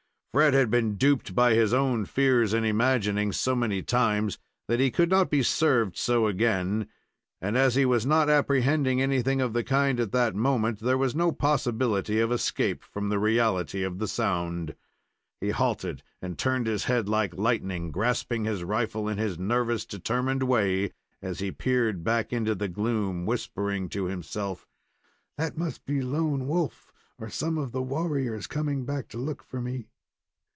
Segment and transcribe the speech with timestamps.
[0.33, 4.37] Fred had been duped by his own fears and imaginings so many times
[4.69, 6.87] that he could not be served so again,
[7.41, 11.13] and, as he was not apprehending anything of the kind at that moment, there was
[11.13, 14.73] no possibility of escape from the reality of the sound.
[15.41, 20.43] He halted and turned his head like lightning, grasping his rifle in his nervous, determined
[20.43, 24.65] way as he peered back into the gloom, whispering to himself:
[25.37, 29.59] "That must be Lone Wolf or some of the warriors coming back to look for
[29.59, 29.89] me."